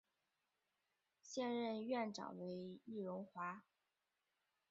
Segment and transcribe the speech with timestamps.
[1.21, 3.63] 现任院长为易荣华。